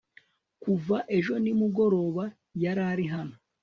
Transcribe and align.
kuva 0.63 0.97
ejo 1.17 1.33
nimugoroba 1.43 2.23
yarari 2.63 3.05
hano 3.13 3.35